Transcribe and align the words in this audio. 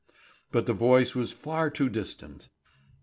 But 0.51 0.65
the 0.65 0.73
voice 0.73 1.13
was 1.13 1.31
far 1.31 1.69
too 1.69 1.87
distant. 1.87 2.49